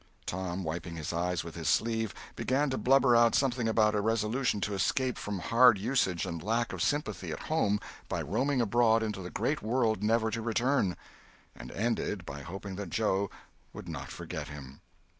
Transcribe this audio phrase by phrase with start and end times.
[0.25, 4.59] Tom, wiping his eyes with his sleeve, began to blubber out something about a resolution
[4.61, 9.21] to escape from hard usage and lack of sympathy at home by roaming abroad into
[9.21, 10.97] the great world never to return;
[11.55, 13.29] and ended by hoping that Joe
[13.73, 14.81] would not forget him.